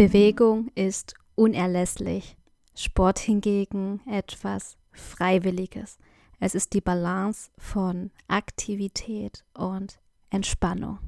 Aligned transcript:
Bewegung 0.00 0.70
ist 0.74 1.12
unerlässlich, 1.34 2.34
Sport 2.74 3.18
hingegen 3.18 4.00
etwas 4.10 4.78
Freiwilliges. 4.92 5.98
Es 6.38 6.54
ist 6.54 6.72
die 6.72 6.80
Balance 6.80 7.50
von 7.58 8.10
Aktivität 8.26 9.44
und 9.52 10.00
Entspannung. 10.30 11.00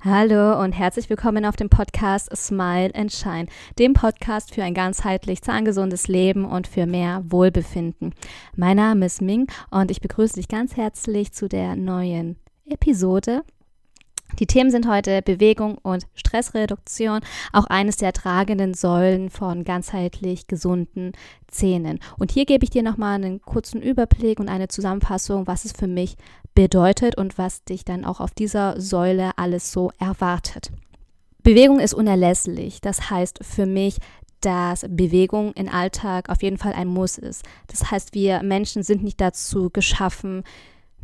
Hallo 0.00 0.62
und 0.62 0.72
herzlich 0.72 1.10
willkommen 1.10 1.44
auf 1.44 1.56
dem 1.56 1.68
Podcast 1.68 2.34
Smile 2.34 2.94
and 2.94 3.12
Shine, 3.12 3.48
dem 3.78 3.92
Podcast 3.92 4.54
für 4.54 4.62
ein 4.62 4.72
ganzheitlich 4.72 5.42
zahngesundes 5.42 6.08
Leben 6.08 6.46
und 6.46 6.66
für 6.66 6.86
mehr 6.86 7.22
Wohlbefinden. 7.26 8.14
Mein 8.56 8.78
Name 8.78 9.04
ist 9.04 9.20
Ming 9.20 9.46
und 9.70 9.90
ich 9.90 10.00
begrüße 10.00 10.36
dich 10.36 10.48
ganz 10.48 10.78
herzlich 10.78 11.34
zu 11.34 11.50
der 11.50 11.76
neuen 11.76 12.36
Episode 12.64 13.42
die 14.38 14.46
Themen 14.46 14.70
sind 14.70 14.88
heute 14.88 15.22
Bewegung 15.22 15.78
und 15.78 16.06
Stressreduktion, 16.14 17.20
auch 17.52 17.66
eines 17.66 17.96
der 17.96 18.12
tragenden 18.12 18.74
Säulen 18.74 19.30
von 19.30 19.64
ganzheitlich 19.64 20.46
gesunden 20.46 21.12
Zähnen. 21.48 21.98
Und 22.18 22.32
hier 22.32 22.44
gebe 22.44 22.64
ich 22.64 22.70
dir 22.70 22.82
nochmal 22.82 23.14
einen 23.14 23.40
kurzen 23.42 23.80
Überblick 23.82 24.40
und 24.40 24.48
eine 24.48 24.68
Zusammenfassung, 24.68 25.46
was 25.46 25.64
es 25.64 25.72
für 25.72 25.86
mich 25.86 26.16
bedeutet 26.54 27.16
und 27.16 27.38
was 27.38 27.64
dich 27.64 27.84
dann 27.84 28.04
auch 28.04 28.20
auf 28.20 28.32
dieser 28.32 28.80
Säule 28.80 29.30
alles 29.36 29.72
so 29.72 29.90
erwartet. 29.98 30.70
Bewegung 31.42 31.78
ist 31.78 31.94
unerlässlich. 31.94 32.80
Das 32.80 33.10
heißt 33.10 33.38
für 33.42 33.66
mich, 33.66 33.98
dass 34.40 34.84
Bewegung 34.88 35.52
im 35.54 35.68
Alltag 35.68 36.28
auf 36.28 36.42
jeden 36.42 36.58
Fall 36.58 36.72
ein 36.72 36.88
Muss 36.88 37.18
ist. 37.18 37.44
Das 37.68 37.90
heißt, 37.90 38.14
wir 38.14 38.42
Menschen 38.42 38.82
sind 38.82 39.02
nicht 39.02 39.20
dazu 39.20 39.70
geschaffen, 39.70 40.44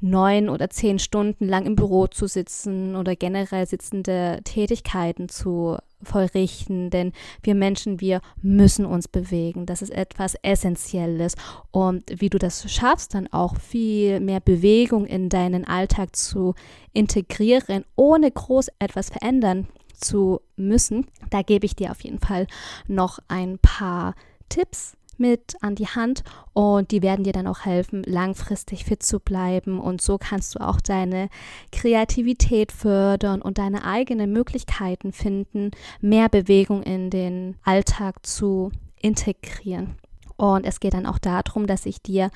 neun 0.02 0.48
oder 0.48 0.68
zehn 0.68 0.98
Stunden 0.98 1.48
lang 1.48 1.64
im 1.64 1.76
Büro 1.76 2.08
zu 2.08 2.26
sitzen 2.26 2.96
oder 2.96 3.16
generell 3.16 3.66
sitzende 3.66 4.40
Tätigkeiten 4.44 5.28
zu 5.28 5.78
vollrichten, 6.02 6.90
denn 6.90 7.12
wir 7.42 7.54
Menschen, 7.54 8.00
wir 8.00 8.20
müssen 8.42 8.84
uns 8.84 9.06
bewegen. 9.06 9.64
Das 9.64 9.80
ist 9.80 9.92
etwas 9.92 10.34
Essentielles. 10.42 11.36
Und 11.70 12.02
wie 12.20 12.28
du 12.28 12.38
das 12.38 12.70
schaffst, 12.70 13.14
dann 13.14 13.32
auch 13.32 13.56
viel 13.56 14.18
mehr 14.18 14.40
Bewegung 14.40 15.06
in 15.06 15.28
deinen 15.28 15.64
Alltag 15.64 16.16
zu 16.16 16.54
integrieren, 16.92 17.84
ohne 17.94 18.30
groß 18.30 18.68
etwas 18.80 19.10
verändern 19.10 19.68
zu 19.94 20.40
müssen, 20.56 21.06
da 21.30 21.42
gebe 21.42 21.64
ich 21.64 21.76
dir 21.76 21.92
auf 21.92 22.02
jeden 22.02 22.18
Fall 22.18 22.48
noch 22.88 23.20
ein 23.28 23.58
paar 23.60 24.14
Tipps 24.48 24.96
mit 25.22 25.54
an 25.62 25.74
die 25.74 25.86
Hand 25.86 26.22
und 26.52 26.90
die 26.90 27.00
werden 27.00 27.24
dir 27.24 27.32
dann 27.32 27.46
auch 27.46 27.60
helfen, 27.60 28.02
langfristig 28.04 28.84
fit 28.84 29.02
zu 29.02 29.20
bleiben 29.20 29.80
und 29.80 30.02
so 30.02 30.18
kannst 30.18 30.54
du 30.54 30.60
auch 30.60 30.82
deine 30.82 31.30
Kreativität 31.70 32.72
fördern 32.72 33.40
und 33.40 33.56
deine 33.56 33.84
eigenen 33.84 34.32
Möglichkeiten 34.32 35.12
finden, 35.12 35.70
mehr 36.02 36.28
Bewegung 36.28 36.82
in 36.82 37.08
den 37.08 37.56
Alltag 37.64 38.26
zu 38.26 38.70
integrieren. 39.00 39.96
Und 40.36 40.66
es 40.66 40.80
geht 40.80 40.94
dann 40.94 41.06
auch 41.06 41.18
darum, 41.18 41.66
dass 41.66 41.86
ich 41.86 42.02
dir 42.02 42.30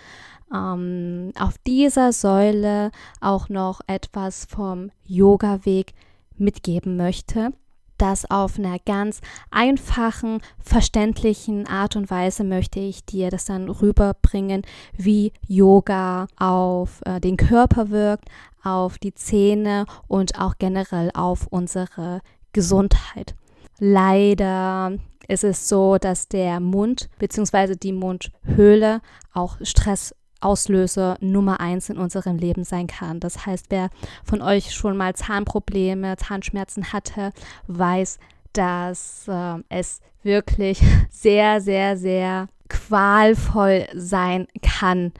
ähm, 0.54 1.32
auf 1.38 1.58
dieser 1.66 2.12
Säule 2.12 2.92
auch 3.20 3.48
noch 3.48 3.80
etwas 3.86 4.46
vom 4.46 4.90
Yoga-Weg 5.04 5.92
mitgeben 6.38 6.96
möchte 6.96 7.52
das 7.98 8.30
auf 8.30 8.58
einer 8.58 8.78
ganz 8.78 9.20
einfachen, 9.50 10.40
verständlichen 10.58 11.66
Art 11.66 11.96
und 11.96 12.10
Weise 12.10 12.44
möchte 12.44 12.80
ich 12.80 13.04
dir 13.04 13.30
das 13.30 13.44
dann 13.46 13.68
rüberbringen, 13.68 14.62
wie 14.96 15.32
Yoga 15.46 16.26
auf 16.36 17.00
äh, 17.04 17.20
den 17.20 17.36
Körper 17.36 17.90
wirkt, 17.90 18.28
auf 18.62 18.98
die 18.98 19.14
Zähne 19.14 19.86
und 20.08 20.38
auch 20.38 20.54
generell 20.58 21.10
auf 21.14 21.46
unsere 21.48 22.20
Gesundheit. 22.52 23.34
Leider 23.78 24.92
ist 25.28 25.44
es 25.44 25.68
so, 25.68 25.98
dass 25.98 26.28
der 26.28 26.60
Mund 26.60 27.08
bzw. 27.18 27.76
die 27.76 27.92
Mundhöhle 27.92 29.00
auch 29.32 29.58
Stress 29.62 30.14
Auslöser 30.40 31.16
Nummer 31.20 31.60
eins 31.60 31.88
in 31.88 31.98
unserem 31.98 32.36
Leben 32.36 32.64
sein 32.64 32.86
kann. 32.86 33.20
Das 33.20 33.46
heißt, 33.46 33.66
wer 33.70 33.90
von 34.24 34.42
euch 34.42 34.74
schon 34.74 34.96
mal 34.96 35.14
Zahnprobleme, 35.14 36.16
Zahnschmerzen 36.16 36.92
hatte, 36.92 37.32
weiß, 37.66 38.18
dass 38.52 39.26
äh, 39.28 39.58
es 39.68 40.00
wirklich 40.22 40.80
sehr, 41.10 41.60
sehr, 41.60 41.96
sehr 41.96 42.48
qualvoll 42.68 43.86
sein 43.94 44.48
kann, 44.62 45.12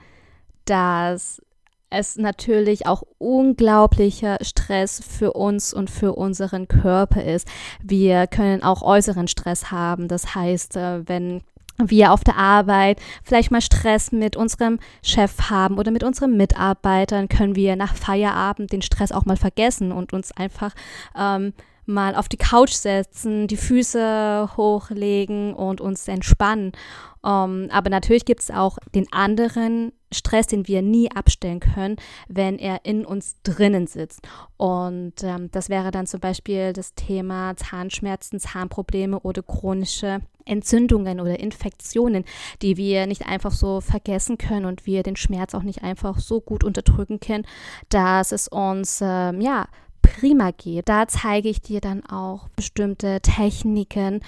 dass 0.65 1.41
es 1.89 2.17
natürlich 2.17 2.85
auch 2.85 3.03
unglaublicher 3.17 4.37
Stress 4.41 5.01
für 5.01 5.33
uns 5.33 5.73
und 5.73 5.89
für 5.89 6.13
unseren 6.13 6.67
Körper 6.67 7.23
ist. 7.23 7.47
Wir 7.81 8.27
können 8.27 8.61
auch 8.61 8.81
äußeren 8.81 9.27
Stress 9.27 9.71
haben. 9.71 10.07
Das 10.07 10.35
heißt, 10.35 10.75
äh, 10.75 11.07
wenn 11.07 11.43
wir 11.83 12.11
auf 12.11 12.23
der 12.23 12.37
Arbeit 12.37 12.99
vielleicht 13.23 13.51
mal 13.51 13.61
Stress 13.61 14.11
mit 14.11 14.35
unserem 14.35 14.79
Chef 15.03 15.49
haben 15.49 15.77
oder 15.77 15.91
mit 15.91 16.03
unseren 16.03 16.35
Mitarbeitern, 16.35 17.29
können 17.29 17.55
wir 17.55 17.75
nach 17.75 17.95
Feierabend 17.95 18.71
den 18.71 18.81
Stress 18.81 19.11
auch 19.11 19.25
mal 19.25 19.37
vergessen 19.37 19.91
und 19.91 20.13
uns 20.13 20.31
einfach 20.31 20.73
ähm, 21.17 21.53
mal 21.85 22.15
auf 22.15 22.27
die 22.27 22.37
Couch 22.37 22.73
setzen, 22.73 23.47
die 23.47 23.57
Füße 23.57 24.49
hochlegen 24.57 25.53
und 25.53 25.81
uns 25.81 26.07
entspannen. 26.07 26.73
Ähm, 27.23 27.69
aber 27.71 27.89
natürlich 27.89 28.25
gibt 28.25 28.41
es 28.41 28.51
auch 28.51 28.77
den 28.93 29.11
anderen 29.11 29.91
Stress, 30.11 30.47
den 30.47 30.67
wir 30.67 30.81
nie 30.81 31.11
abstellen 31.11 31.59
können, 31.59 31.97
wenn 32.27 32.57
er 32.57 32.85
in 32.85 33.05
uns 33.05 33.35
drinnen 33.43 33.87
sitzt. 33.87 34.21
Und 34.57 35.23
ähm, 35.23 35.49
das 35.51 35.69
wäre 35.69 35.91
dann 35.91 36.07
zum 36.07 36.19
Beispiel 36.19 36.73
das 36.73 36.93
Thema 36.95 37.55
Zahnschmerzen, 37.55 38.39
Zahnprobleme 38.39 39.19
oder 39.19 39.43
chronische 39.43 40.21
Entzündungen 40.45 41.19
oder 41.19 41.39
Infektionen, 41.39 42.23
die 42.61 42.77
wir 42.77 43.05
nicht 43.05 43.25
einfach 43.25 43.51
so 43.51 43.81
vergessen 43.81 44.37
können 44.37 44.65
und 44.65 44.85
wir 44.85 45.03
den 45.03 45.17
Schmerz 45.17 45.53
auch 45.53 45.63
nicht 45.63 45.83
einfach 45.83 46.19
so 46.19 46.39
gut 46.39 46.63
unterdrücken 46.63 47.19
können, 47.19 47.45
dass 47.89 48.31
es 48.31 48.47
uns 48.47 48.99
ähm, 49.01 49.41
ja 49.41 49.67
prima 50.07 50.51
geht. 50.51 50.87
Da 50.87 51.07
zeige 51.07 51.49
ich 51.49 51.61
dir 51.61 51.81
dann 51.81 52.05
auch 52.05 52.47
bestimmte 52.55 53.19
Techniken, 53.21 54.21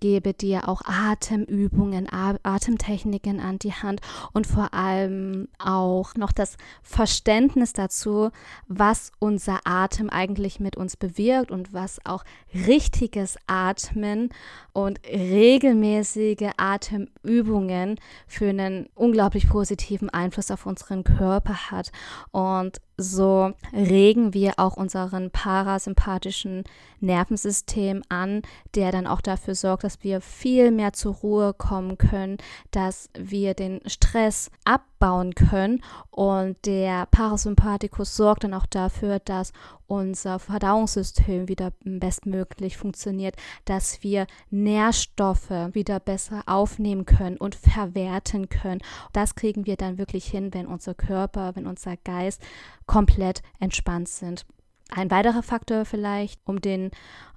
gebe 0.00 0.32
dir 0.32 0.68
auch 0.68 0.82
Atemübungen, 0.84 2.08
Atemtechniken 2.10 3.40
an 3.40 3.58
die 3.58 3.72
Hand 3.72 4.00
und 4.32 4.46
vor 4.46 4.72
allem 4.72 5.48
auch 5.58 6.14
noch 6.14 6.32
das 6.32 6.56
Verständnis 6.82 7.72
dazu, 7.72 8.30
was 8.68 9.10
unser 9.18 9.60
Atem 9.64 10.08
eigentlich 10.08 10.60
mit 10.60 10.76
uns 10.76 10.96
bewirkt 10.96 11.50
und 11.50 11.72
was 11.72 11.98
auch 12.04 12.24
richtiges 12.54 13.36
Atmen 13.46 14.30
und 14.72 15.00
regelmäßige 15.06 16.50
Atemübungen 16.56 17.98
für 18.26 18.48
einen 18.48 18.88
unglaublich 18.94 19.48
positiven 19.48 20.10
Einfluss 20.10 20.50
auf 20.50 20.66
unseren 20.66 21.02
Körper 21.02 21.70
hat. 21.70 21.90
Und 22.30 22.80
so 22.96 23.52
regen 23.72 24.34
wir 24.34 24.54
auch 24.56 24.76
unseren 24.76 25.23
parasympathischen 25.30 26.64
Nervensystem 27.00 28.02
an, 28.08 28.42
der 28.74 28.92
dann 28.92 29.06
auch 29.06 29.20
dafür 29.20 29.54
sorgt, 29.54 29.84
dass 29.84 30.02
wir 30.02 30.20
viel 30.20 30.70
mehr 30.70 30.92
zur 30.92 31.14
Ruhe 31.14 31.54
kommen 31.54 31.98
können, 31.98 32.38
dass 32.70 33.08
wir 33.16 33.54
den 33.54 33.80
Stress 33.86 34.50
abbauen 34.64 35.34
können 35.34 35.82
und 36.10 36.56
der 36.64 37.06
Parasympathikus 37.06 38.16
sorgt 38.16 38.44
dann 38.44 38.54
auch 38.54 38.66
dafür, 38.66 39.18
dass 39.18 39.52
unser 39.86 40.38
Verdauungssystem 40.38 41.48
wieder 41.48 41.72
bestmöglich 41.84 42.76
funktioniert, 42.76 43.36
dass 43.64 44.02
wir 44.02 44.26
Nährstoffe 44.50 45.50
wieder 45.72 46.00
besser 46.00 46.42
aufnehmen 46.46 47.04
können 47.04 47.36
und 47.36 47.54
verwerten 47.54 48.48
können. 48.48 48.80
Das 49.12 49.34
kriegen 49.34 49.66
wir 49.66 49.76
dann 49.76 49.98
wirklich 49.98 50.26
hin, 50.26 50.54
wenn 50.54 50.66
unser 50.66 50.94
Körper, 50.94 51.54
wenn 51.54 51.66
unser 51.66 51.96
Geist 51.96 52.42
komplett 52.86 53.42
entspannt 53.60 54.08
sind. 54.08 54.46
Ein 54.90 55.10
weiterer 55.10 55.42
Faktor 55.42 55.84
vielleicht, 55.84 56.40
um 56.44 56.60
den 56.60 56.90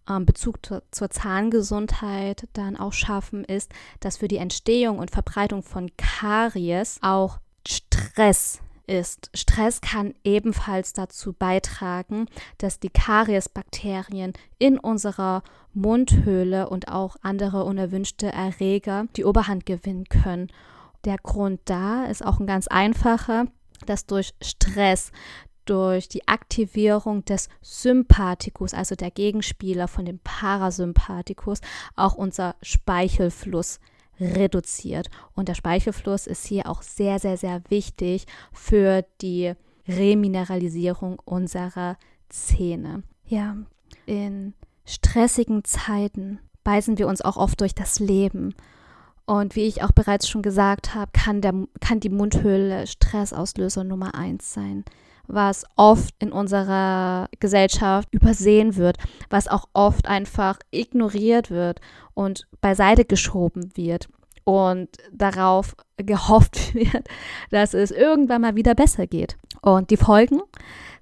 ähm, 0.09 0.25
Bezug 0.25 0.65
zur, 0.65 0.83
zur 0.91 1.09
Zahngesundheit 1.09 2.47
dann 2.53 2.77
auch 2.77 2.93
schaffen, 2.93 3.43
ist, 3.43 3.71
dass 3.99 4.17
für 4.17 4.27
die 4.27 4.37
Entstehung 4.37 4.99
und 4.99 5.11
Verbreitung 5.11 5.63
von 5.63 5.89
Karies 5.97 6.99
auch 7.01 7.39
Stress 7.67 8.61
ist. 8.87 9.29
Stress 9.33 9.81
kann 9.81 10.13
ebenfalls 10.23 10.93
dazu 10.93 11.33
beitragen, 11.33 12.27
dass 12.57 12.79
die 12.79 12.89
Kariesbakterien 12.89 14.33
in 14.59 14.79
unserer 14.79 15.43
Mundhöhle 15.73 16.69
und 16.69 16.87
auch 16.87 17.17
andere 17.21 17.65
unerwünschte 17.65 18.27
Erreger 18.27 19.05
die 19.15 19.25
Oberhand 19.25 19.65
gewinnen 19.65 20.05
können. 20.05 20.47
Der 21.05 21.17
Grund 21.17 21.59
da 21.65 22.05
ist 22.05 22.25
auch 22.25 22.39
ein 22.39 22.47
ganz 22.47 22.67
einfacher, 22.67 23.45
dass 23.85 24.05
durch 24.05 24.33
Stress, 24.41 25.11
durch 25.69 26.07
die 26.09 26.27
Aktivierung 26.27 27.23
des 27.25 27.49
Sympathikus, 27.61 28.73
also 28.73 28.95
der 28.95 29.11
Gegenspieler 29.11 29.87
von 29.87 30.05
dem 30.05 30.19
Parasympathikus, 30.19 31.61
auch 31.95 32.15
unser 32.15 32.55
Speichelfluss 32.61 33.79
reduziert. 34.19 35.09
Und 35.35 35.47
der 35.47 35.55
Speichelfluss 35.55 36.27
ist 36.27 36.45
hier 36.45 36.67
auch 36.67 36.81
sehr, 36.81 37.19
sehr, 37.19 37.37
sehr 37.37 37.61
wichtig 37.69 38.25
für 38.51 39.05
die 39.21 39.53
Remineralisierung 39.87 41.19
unserer 41.23 41.97
Zähne. 42.29 43.03
Ja, 43.27 43.57
in 44.05 44.53
stressigen 44.85 45.63
Zeiten 45.63 46.39
beißen 46.63 46.97
wir 46.97 47.07
uns 47.07 47.21
auch 47.21 47.37
oft 47.37 47.61
durch 47.61 47.75
das 47.75 47.99
Leben. 47.99 48.53
Und 49.25 49.55
wie 49.55 49.63
ich 49.63 49.83
auch 49.83 49.91
bereits 49.91 50.29
schon 50.29 50.41
gesagt 50.41 50.95
habe, 50.95 51.11
kann, 51.11 51.41
der, 51.41 51.53
kann 51.81 51.99
die 51.99 52.09
Mundhöhle 52.09 52.87
Stressauslöser 52.87 53.83
Nummer 53.83 54.15
eins 54.15 54.53
sein, 54.53 54.85
was 55.27 55.65
oft 55.75 56.13
in 56.19 56.31
unserer 56.31 57.27
Gesellschaft 57.39 58.09
übersehen 58.13 58.75
wird, 58.75 58.97
was 59.29 59.47
auch 59.47 59.67
oft 59.73 60.07
einfach 60.07 60.59
ignoriert 60.71 61.51
wird 61.51 61.81
und 62.13 62.47
beiseite 62.61 63.05
geschoben 63.05 63.71
wird 63.75 64.07
und 64.43 64.89
darauf 65.11 65.75
gehofft 65.97 66.73
wird, 66.73 67.07
dass 67.51 67.73
es 67.73 67.91
irgendwann 67.91 68.41
mal 68.41 68.55
wieder 68.55 68.75
besser 68.75 69.05
geht. 69.05 69.37
Und 69.61 69.89
die 69.89 69.97
Folgen 69.97 70.41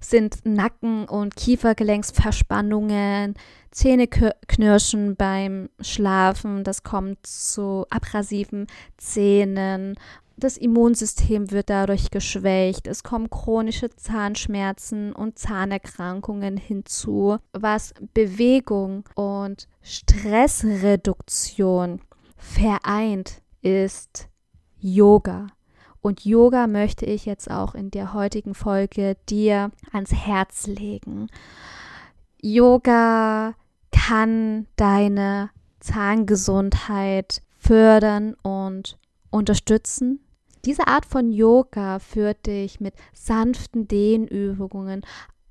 sind 0.00 0.44
Nacken- 0.44 1.06
und 1.06 1.36
Kiefergelenksverspannungen, 1.36 3.34
Zähneknirschen 3.70 5.14
beim 5.16 5.68
Schlafen, 5.80 6.64
das 6.64 6.82
kommt 6.82 7.26
zu 7.26 7.86
abrasiven 7.90 8.66
Zähnen. 8.96 9.94
Das 10.38 10.58
Immunsystem 10.58 11.50
wird 11.50 11.70
dadurch 11.70 12.10
geschwächt. 12.10 12.86
Es 12.86 13.02
kommen 13.02 13.30
chronische 13.30 13.88
Zahnschmerzen 13.90 15.14
und 15.14 15.38
Zahnerkrankungen 15.38 16.58
hinzu, 16.58 17.38
was 17.52 17.94
Bewegung 18.12 19.04
und 19.14 19.66
Stressreduktion 19.80 22.02
vereint 22.36 23.40
ist 23.62 24.28
Yoga. 24.78 25.46
Und 26.06 26.24
Yoga 26.24 26.68
möchte 26.68 27.04
ich 27.04 27.26
jetzt 27.26 27.50
auch 27.50 27.74
in 27.74 27.90
der 27.90 28.14
heutigen 28.14 28.54
Folge 28.54 29.16
dir 29.28 29.72
ans 29.90 30.12
Herz 30.12 30.68
legen. 30.68 31.26
Yoga 32.40 33.54
kann 33.90 34.68
deine 34.76 35.50
Zahngesundheit 35.80 37.42
fördern 37.58 38.34
und 38.44 38.98
unterstützen. 39.30 40.20
Diese 40.64 40.86
Art 40.86 41.06
von 41.06 41.32
Yoga 41.32 41.98
führt 41.98 42.46
dich 42.46 42.78
mit 42.78 42.94
sanften 43.12 43.88
Dehnübungen 43.88 45.02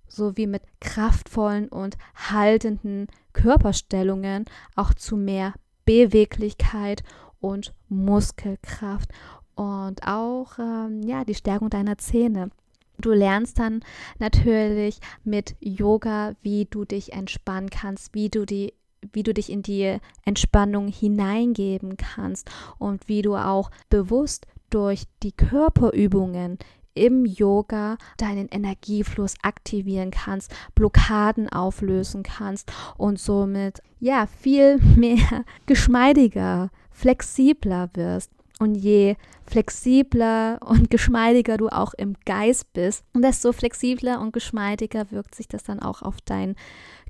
sowie 0.08 0.48
mit 0.48 0.64
kraftvollen 0.80 1.68
und 1.68 1.98
haltenden 2.16 3.08
Körperstellungen 3.34 4.46
auch 4.78 4.94
zu 4.94 5.18
mehr 5.18 5.54
Beweglichkeit 5.84 7.04
und 7.42 7.74
Muskelkraft 7.90 9.12
und 9.56 10.06
auch 10.06 10.60
ähm, 10.60 11.02
ja 11.04 11.24
die 11.24 11.36
Stärkung 11.36 11.70
deiner 11.70 11.98
Zähne. 11.98 12.50
Du 12.98 13.12
lernst 13.12 13.60
dann 13.60 13.82
natürlich 14.20 15.00
mit 15.24 15.56
Yoga, 15.60 16.34
wie 16.42 16.66
du 16.66 16.86
dich 16.86 17.14
entspannen 17.14 17.70
kannst, 17.70 18.14
wie 18.14 18.30
du 18.30 18.46
die 18.46 18.74
wie 19.14 19.22
du 19.22 19.36
dich 19.36 19.52
in 19.52 19.62
die 19.62 20.00
Entspannung 20.24 20.88
hineingeben 20.88 21.96
kannst 21.96 22.50
und 22.80 23.08
wie 23.08 23.22
du 23.22 23.36
auch 23.36 23.70
bewusst 23.90 24.48
durch 24.72 25.04
die 25.22 25.32
Körperübungen 25.32 26.58
im 26.96 27.26
Yoga 27.26 27.98
deinen 28.18 28.48
Energiefluss 28.48 29.36
aktivieren 29.44 30.12
kannst, 30.12 30.56
Blockaden 30.74 31.50
auflösen 31.50 32.24
kannst 32.24 32.72
und 32.98 33.20
somit 33.20 33.82
ja 34.00 34.26
viel 34.28 34.78
mehr 34.96 35.44
geschmeidiger, 35.66 36.72
flexibler 36.90 37.90
wirst. 37.94 38.32
Und 38.60 38.76
je 38.76 39.16
flexibler 39.46 40.60
und 40.66 40.90
geschmeidiger 40.90 41.58
du 41.58 41.70
auch 41.70 41.94
im 41.94 42.16
Geist 42.26 42.72
bist, 42.74 43.04
desto 43.14 43.52
flexibler 43.52 44.22
und 44.22 44.34
geschmeidiger 44.34 45.12
wirkt 45.12 45.36
sich 45.36 45.48
das 45.48 45.64
dann 45.64 45.80
auch 45.80 46.02
auf 46.02 46.22
deinen 46.22 46.56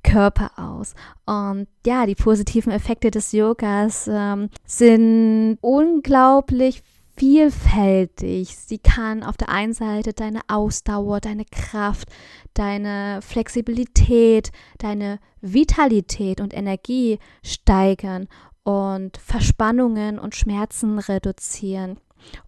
Körper 0.03 0.51
aus. 0.57 0.93
Und 1.25 1.67
ja, 1.85 2.05
die 2.05 2.15
positiven 2.15 2.71
Effekte 2.71 3.11
des 3.11 3.31
Yogas 3.31 4.09
ähm, 4.11 4.49
sind 4.65 5.57
unglaublich 5.61 6.83
vielfältig. 7.17 8.55
Sie 8.55 8.77
kann 8.77 9.23
auf 9.23 9.37
der 9.37 9.49
einen 9.49 9.73
Seite 9.73 10.13
deine 10.13 10.41
Ausdauer, 10.47 11.21
deine 11.21 11.45
Kraft, 11.45 12.09
deine 12.53 13.19
Flexibilität, 13.21 14.51
deine 14.77 15.19
Vitalität 15.41 16.41
und 16.41 16.53
Energie 16.53 17.19
steigern 17.43 18.27
und 18.65 19.17
Verspannungen 19.17 20.17
und 20.17 20.35
Schmerzen 20.35 20.97
reduzieren 20.97 21.99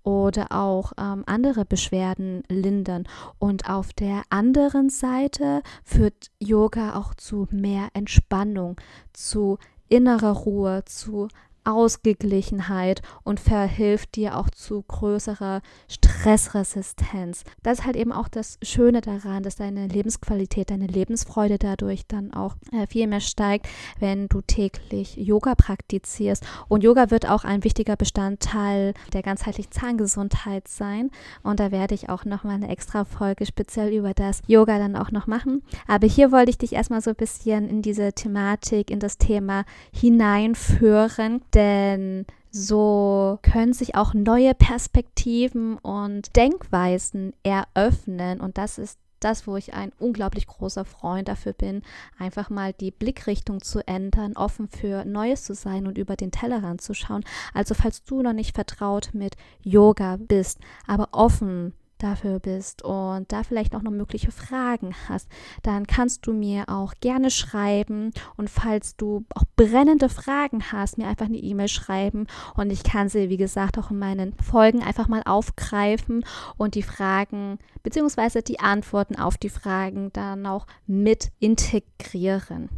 oder 0.03 0.51
auch 0.51 0.93
ähm, 0.97 1.23
andere 1.27 1.63
Beschwerden 1.63 2.43
lindern. 2.49 3.07
Und 3.37 3.69
auf 3.69 3.93
der 3.93 4.23
anderen 4.29 4.89
Seite 4.89 5.61
führt 5.83 6.31
Yoga 6.39 6.95
auch 6.95 7.13
zu 7.13 7.47
mehr 7.51 7.89
Entspannung, 7.93 8.81
zu 9.13 9.59
innerer 9.89 10.31
Ruhe, 10.31 10.83
zu 10.85 11.27
Ausgeglichenheit 11.67 13.01
und 13.23 13.39
verhilft 13.39 14.15
dir 14.15 14.37
auch 14.37 14.49
zu 14.49 14.83
größerer 14.87 15.61
Stressresistenz. 15.89 17.43
Das 17.61 17.79
ist 17.79 17.85
halt 17.85 17.97
eben 17.97 18.13
auch 18.13 18.29
das 18.29 18.57
Schöne 18.63 19.01
daran, 19.01 19.43
dass 19.43 19.57
deine 19.57 19.87
Lebensqualität, 19.87 20.69
deine 20.69 20.87
Lebensfreude 20.87 21.57
dadurch 21.57 22.07
dann 22.07 22.33
auch 22.33 22.55
äh, 22.71 22.87
viel 22.87 23.07
mehr 23.07 23.19
steigt, 23.19 23.67
wenn 23.99 24.27
du 24.27 24.41
täglich 24.41 25.17
Yoga 25.17 25.55
praktizierst. 25.55 26.45
Und 26.69 26.83
Yoga 26.83 27.11
wird 27.11 27.29
auch 27.29 27.43
ein 27.43 27.63
wichtiger 27.63 27.97
Bestandteil 27.97 28.93
der 29.13 29.21
ganzheitlichen 29.21 29.71
Zahngesundheit 29.71 30.67
sein. 30.67 31.11
Und 31.43 31.59
da 31.59 31.71
werde 31.71 31.95
ich 31.95 32.09
auch 32.09 32.23
nochmal 32.25 32.55
eine 32.55 32.69
extra 32.69 33.03
Folge 33.05 33.45
speziell 33.45 33.93
über 33.93 34.13
das 34.13 34.41
Yoga 34.47 34.77
dann 34.77 34.95
auch 34.95 35.11
noch 35.11 35.27
machen. 35.27 35.63
Aber 35.87 36.07
hier 36.07 36.31
wollte 36.31 36.51
ich 36.51 36.57
dich 36.57 36.73
erstmal 36.73 37.01
so 37.01 37.09
ein 37.11 37.15
bisschen 37.15 37.67
in 37.69 37.81
diese 37.81 38.13
Thematik, 38.13 38.89
in 38.89 38.99
das 38.99 39.17
Thema 39.17 39.65
hineinführen 39.91 41.41
denn 41.57 42.25
so 42.51 43.39
können 43.41 43.73
sich 43.73 43.95
auch 43.95 44.13
neue 44.13 44.53
Perspektiven 44.53 45.77
und 45.79 46.35
Denkweisen 46.35 47.33
eröffnen 47.43 48.39
und 48.39 48.57
das 48.57 48.77
ist 48.77 48.99
das, 49.19 49.47
wo 49.47 49.57
ich 49.57 49.73
ein 49.73 49.91
unglaublich 49.97 50.45
großer 50.45 50.85
Freund 50.85 51.27
dafür 51.27 51.53
bin, 51.53 51.81
einfach 52.19 52.51
mal 52.51 52.73
die 52.73 52.91
Blickrichtung 52.91 53.61
zu 53.61 53.85
ändern, 53.87 54.33
offen 54.37 54.67
für 54.67 55.05
Neues 55.05 55.43
zu 55.43 55.55
sein 55.55 55.87
und 55.87 55.97
über 55.97 56.15
den 56.15 56.29
Tellerrand 56.29 56.81
zu 56.81 56.93
schauen. 56.93 57.23
Also 57.51 57.73
falls 57.73 58.03
du 58.03 58.21
noch 58.21 58.33
nicht 58.33 58.53
vertraut 58.53 59.09
mit 59.13 59.35
Yoga 59.63 60.17
bist, 60.19 60.59
aber 60.85 61.09
offen 61.13 61.73
dafür 61.97 62.39
bist 62.39 62.83
und 62.83 63.31
da 63.31 63.43
vielleicht 63.43 63.75
auch 63.75 63.81
noch 63.81 63.91
mögliche 63.91 64.31
Fragen 64.31 64.93
hast, 65.07 65.27
dann 65.63 65.87
kannst 65.87 66.27
du 66.27 66.33
mir 66.33 66.69
auch 66.69 66.93
gerne 67.01 67.31
schreiben 67.31 68.11
und 68.35 68.49
falls 68.49 68.95
du 68.95 69.25
auch 69.33 69.43
brennende 69.55 70.09
Fragen 70.09 70.71
hast, 70.71 70.97
mir 70.97 71.07
einfach 71.07 71.25
eine 71.25 71.37
E-Mail 71.37 71.67
schreiben 71.67 72.27
und 72.55 72.71
ich 72.71 72.83
kann 72.83 73.09
sie, 73.09 73.29
wie 73.29 73.37
gesagt, 73.37 73.77
auch 73.77 73.91
in 73.91 73.99
meinen 73.99 74.33
Folgen 74.35 74.83
einfach 74.83 75.07
mal 75.07 75.23
aufgreifen 75.25 76.25
und 76.57 76.75
die 76.75 76.83
Fragen 76.83 77.59
bzw. 77.83 78.41
die 78.41 78.59
Antworten 78.59 79.15
auf 79.15 79.37
die 79.37 79.49
Fragen 79.49 80.11
dann 80.13 80.45
auch 80.45 80.67
mit 80.85 81.31
integrieren. 81.39 82.69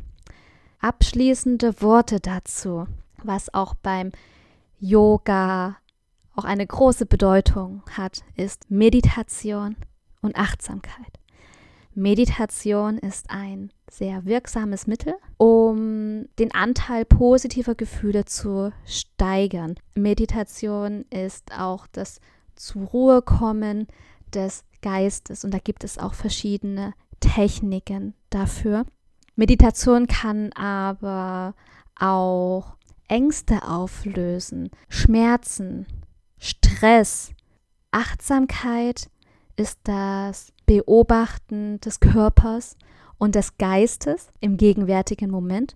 Abschließende 0.79 1.81
Worte 1.81 2.19
dazu, 2.19 2.87
was 3.23 3.53
auch 3.53 3.73
beim 3.75 4.11
Yoga 4.79 5.75
auch 6.39 6.45
eine 6.45 6.65
große 6.65 7.05
Bedeutung 7.05 7.83
hat, 7.91 8.23
ist 8.35 8.71
Meditation 8.71 9.75
und 10.21 10.37
Achtsamkeit. 10.37 11.19
Meditation 11.93 12.97
ist 12.97 13.29
ein 13.29 13.71
sehr 13.91 14.23
wirksames 14.23 14.87
Mittel, 14.87 15.15
um 15.37 16.29
den 16.39 16.53
Anteil 16.53 17.03
positiver 17.03 17.75
Gefühle 17.75 18.23
zu 18.23 18.71
steigern. 18.85 19.75
Meditation 19.95 21.03
ist 21.09 21.51
auch 21.57 21.87
das 21.91 22.21
zur 22.55 22.83
Ruhe 22.83 23.21
kommen 23.21 23.87
des 24.33 24.63
Geistes 24.81 25.43
und 25.43 25.53
da 25.53 25.57
gibt 25.57 25.83
es 25.83 25.97
auch 25.97 26.13
verschiedene 26.13 26.93
Techniken 27.19 28.13
dafür. 28.29 28.85
Meditation 29.35 30.07
kann 30.07 30.53
aber 30.53 31.53
auch 31.99 32.77
Ängste 33.09 33.63
auflösen, 33.63 34.69
Schmerzen, 34.87 35.85
Stress. 36.39 37.31
Achtsamkeit 37.91 39.09
ist 39.55 39.79
das 39.83 40.53
Beobachten 40.65 41.79
des 41.81 41.99
Körpers 41.99 42.77
und 43.17 43.35
des 43.35 43.57
Geistes 43.57 44.29
im 44.39 44.57
gegenwärtigen 44.57 45.29
Moment. 45.29 45.75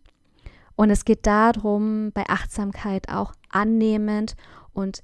Und 0.75 0.89
es 0.89 1.05
geht 1.05 1.27
darum, 1.27 2.11
bei 2.13 2.23
Achtsamkeit 2.27 3.09
auch 3.09 3.33
annehmend 3.49 4.35
und 4.73 5.03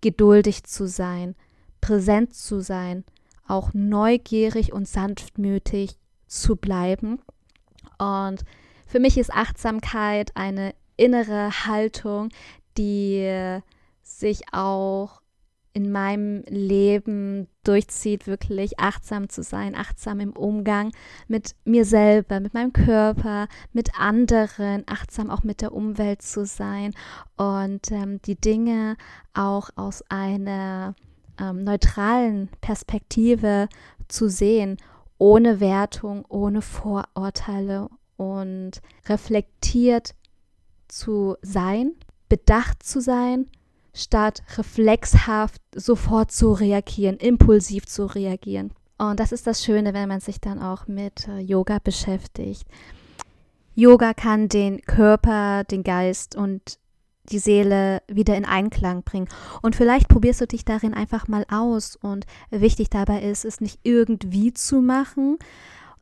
geduldig 0.00 0.64
zu 0.64 0.88
sein, 0.88 1.34
präsent 1.80 2.34
zu 2.34 2.60
sein, 2.60 3.04
auch 3.46 3.72
neugierig 3.74 4.72
und 4.72 4.88
sanftmütig 4.88 5.98
zu 6.26 6.56
bleiben. 6.56 7.20
Und 7.98 8.44
für 8.86 9.00
mich 9.00 9.18
ist 9.18 9.32
Achtsamkeit 9.32 10.32
eine 10.34 10.74
innere 10.96 11.66
Haltung, 11.66 12.30
die 12.76 13.60
sich 14.04 14.42
auch 14.52 15.20
in 15.74 15.90
meinem 15.90 16.44
Leben 16.46 17.48
durchzieht, 17.64 18.28
wirklich 18.28 18.78
achtsam 18.78 19.28
zu 19.28 19.42
sein, 19.42 19.74
achtsam 19.74 20.20
im 20.20 20.32
Umgang 20.32 20.92
mit 21.26 21.56
mir 21.64 21.84
selber, 21.84 22.38
mit 22.38 22.54
meinem 22.54 22.72
Körper, 22.72 23.48
mit 23.72 23.98
anderen, 23.98 24.84
achtsam 24.86 25.30
auch 25.30 25.42
mit 25.42 25.60
der 25.60 25.72
Umwelt 25.72 26.22
zu 26.22 26.46
sein 26.46 26.94
und 27.36 27.90
ähm, 27.90 28.22
die 28.22 28.36
Dinge 28.36 28.96
auch 29.34 29.70
aus 29.74 30.04
einer 30.08 30.94
ähm, 31.40 31.64
neutralen 31.64 32.50
Perspektive 32.60 33.68
zu 34.06 34.28
sehen, 34.28 34.76
ohne 35.18 35.58
Wertung, 35.58 36.24
ohne 36.28 36.62
Vorurteile 36.62 37.88
und 38.16 38.80
reflektiert 39.08 40.14
zu 40.86 41.36
sein, 41.42 41.94
bedacht 42.28 42.84
zu 42.84 43.00
sein 43.00 43.46
statt 43.94 44.42
reflexhaft 44.58 45.62
sofort 45.74 46.32
zu 46.32 46.52
reagieren, 46.52 47.16
impulsiv 47.16 47.86
zu 47.86 48.06
reagieren. 48.06 48.72
Und 48.98 49.20
das 49.20 49.32
ist 49.32 49.46
das 49.46 49.64
Schöne, 49.64 49.94
wenn 49.94 50.08
man 50.08 50.20
sich 50.20 50.40
dann 50.40 50.60
auch 50.60 50.86
mit 50.86 51.26
äh, 51.28 51.38
Yoga 51.38 51.78
beschäftigt. 51.82 52.66
Yoga 53.74 54.14
kann 54.14 54.48
den 54.48 54.82
Körper, 54.82 55.64
den 55.64 55.82
Geist 55.82 56.36
und 56.36 56.78
die 57.30 57.38
Seele 57.38 58.02
wieder 58.06 58.36
in 58.36 58.44
Einklang 58.44 59.02
bringen. 59.02 59.28
Und 59.62 59.74
vielleicht 59.76 60.08
probierst 60.08 60.42
du 60.42 60.46
dich 60.46 60.64
darin 60.64 60.94
einfach 60.94 61.26
mal 61.26 61.44
aus. 61.50 61.96
Und 61.96 62.26
wichtig 62.50 62.90
dabei 62.90 63.22
ist, 63.22 63.44
es 63.44 63.60
nicht 63.60 63.80
irgendwie 63.82 64.52
zu 64.52 64.80
machen, 64.80 65.38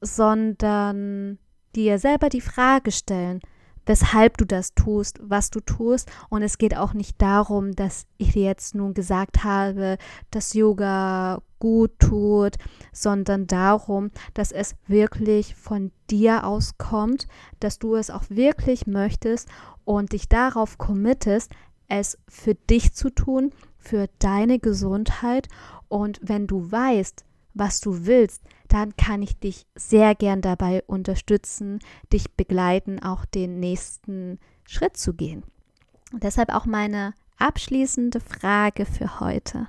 sondern 0.01 1.39
dir 1.77 1.99
selber 1.99 2.29
die 2.29 2.41
Frage 2.41 2.91
stellen, 2.91 3.41
weshalb 3.87 4.39
du 4.39 4.45
das 4.45 4.75
tust, 4.75 5.19
was 5.23 5.51
du 5.51 5.61
tust. 5.61 6.11
Und 6.29 6.43
es 6.43 6.59
geht 6.59 6.77
auch 6.77 6.95
nicht 6.95 7.21
darum, 7.21 7.73
dass 7.73 8.07
ich 8.19 8.33
dir 8.33 8.45
jetzt 8.45 8.75
nun 8.75 8.95
gesagt 8.95 9.45
habe, 9.45 9.99
dass 10.31 10.55
Yoga 10.55 11.43
gut 11.59 11.93
tut, 11.99 12.57
sondern 12.93 13.47
darum, 13.47 14.11
dass 14.35 14.53
es 14.53 14.75
wirklich 14.87 15.55
von 15.55 15.93
dir 16.11 16.45
auskommt, 16.45 17.27
dass 17.61 17.79
du 17.79 17.95
es 17.95 18.11
auch 18.11 18.25
wirklich 18.29 18.87
möchtest 18.87 19.49
und 19.85 20.13
dich 20.13 20.29
darauf 20.29 20.79
committest, 20.79 21.53
es 21.89 22.19
für 22.29 22.55
dich 22.55 22.95
zu 22.95 23.11
tun, 23.11 23.53
für 23.79 24.09
deine 24.19 24.59
Gesundheit. 24.59 25.49
Und 25.89 26.21
wenn 26.23 26.47
du 26.47 26.71
weißt, 26.71 27.25
was 27.55 27.81
du 27.81 28.07
willst, 28.07 28.43
dann 28.73 28.97
kann 28.97 29.23
ich 29.23 29.39
dich 29.39 29.67
sehr 29.75 30.15
gern 30.15 30.41
dabei 30.41 30.83
unterstützen, 30.87 31.81
dich 32.13 32.33
begleiten, 32.33 33.03
auch 33.03 33.27
den 33.27 33.61
nächsten 33.61 34.39
Schritt 34.67 34.97
zu 34.97 35.13
gehen. 35.13 35.43
Und 36.13 36.23
deshalb 36.23 36.55
auch 36.55 36.65
meine 36.65 37.13
abschließende 37.39 38.21
Frage 38.21 38.87
für 38.87 39.21
heute. 39.21 39.69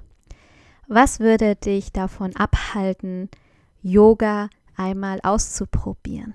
Was 0.87 1.19
würde 1.19 1.55
dich 1.55 1.91
davon 1.91 2.35
abhalten, 2.35 3.29
Yoga 3.81 4.49
einmal 4.77 5.19
auszuprobieren? 5.23 6.33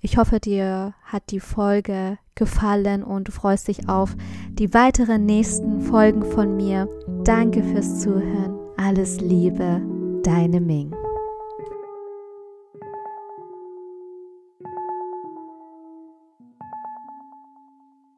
Ich 0.00 0.16
hoffe, 0.16 0.40
dir 0.40 0.94
hat 1.04 1.30
die 1.30 1.40
Folge 1.40 2.18
gefallen 2.34 3.02
und 3.02 3.28
du 3.28 3.32
freust 3.32 3.68
dich 3.68 3.88
auf 3.88 4.14
die 4.50 4.72
weiteren 4.72 5.26
nächsten 5.26 5.80
Folgen 5.80 6.24
von 6.24 6.56
mir. 6.56 6.88
Danke 7.24 7.62
fürs 7.62 8.00
Zuhören. 8.00 8.56
Alles 8.76 9.20
Liebe, 9.20 9.82
deine 10.22 10.60
Ming. 10.60 10.94